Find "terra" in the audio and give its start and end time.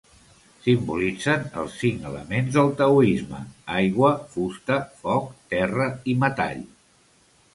5.55-5.87